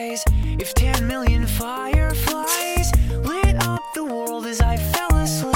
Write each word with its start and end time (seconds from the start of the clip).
skies. 0.00 0.24
If 0.58 0.74
10 0.74 1.06
million 1.06 1.46
fireflies 1.46 2.90
lit 3.24 3.56
up 3.66 3.82
the 3.94 4.04
world 4.04 4.46
as 4.46 4.60
I 4.60 4.76
fell 4.76 5.14
asleep. 5.16 5.54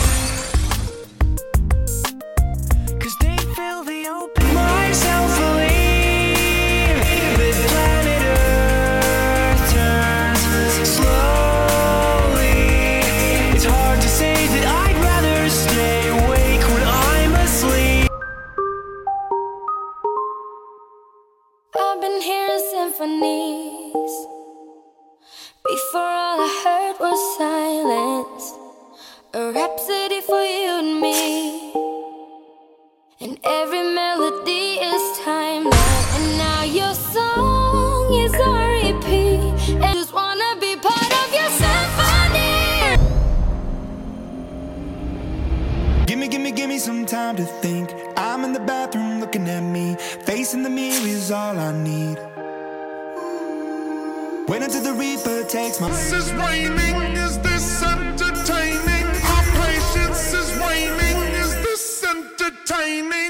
Cause 3.00 3.16
they 3.20 3.36
fill 3.57 3.84
the 3.84 4.07
open. 4.08 4.54
Myself 4.54 5.30
believe 5.38 6.98
this 7.38 7.58
planet 7.70 8.22
Earth 8.36 9.72
turns 9.72 10.88
slowly. 10.96 12.56
It's 13.54 13.64
hard 13.64 14.00
to 14.00 14.08
say 14.08 14.46
that 14.54 14.67
I'd 14.82 14.98
rather 15.11 15.48
stay 15.48 16.08
awake 16.08 16.64
when 16.72 16.82
I'm 16.82 17.34
asleep. 17.46 18.11
I've 21.76 22.00
been 22.00 22.20
here 22.20 22.43
symphonies. 22.84 24.12
Before 25.64 26.00
all 26.00 26.40
I 26.40 26.52
heard 26.64 26.96
was 27.00 27.20
silence, 27.38 28.44
a 29.32 29.52
rhapsody 29.52 30.20
for 30.20 30.42
you 30.42 30.70
and 30.82 31.00
me. 31.00 31.72
And 33.20 33.39
every 33.44 33.83
melody 33.94 34.77
is 34.92 35.19
timeless. 35.25 36.16
And 36.16 36.39
now 36.39 36.62
your 36.64 36.94
song 36.94 38.12
is 38.12 38.34
a 38.34 38.52
repeat. 38.75 39.41
Just 39.94 40.12
wanna 40.12 40.56
be 40.61 40.77
part 40.77 41.12
of 41.22 41.28
your 41.39 41.50
symphony. 41.62 42.98
Gimme, 46.06 46.28
gimme, 46.28 46.53
gimme 46.53 46.78
some 46.78 47.06
time 47.06 47.37
to 47.37 47.44
think. 47.62 47.94
I'm 48.16 48.44
in 48.44 48.53
the 48.53 48.61
bathroom 48.61 49.20
looking 49.20 49.48
at 49.48 49.62
me. 49.62 49.97
Facing 50.27 50.62
the 50.62 50.70
mirror 50.70 51.06
is 51.06 51.31
all 51.31 51.59
I 51.59 51.72
need. 51.72 52.19
When 54.47 54.62
until 54.62 54.83
the 54.83 54.92
Reaper 54.92 55.45
takes 55.48 55.81
my. 55.81 55.89
This 55.89 56.12
is 56.12 56.33
raining, 56.34 57.17
is 57.17 57.39
this 57.39 57.83
entertaining? 57.83 59.06
Our 59.33 59.45
patience 59.64 60.34
is 60.34 60.50
waning, 60.61 61.17
is 61.33 61.55
this 61.64 62.05
entertaining? 62.05 63.23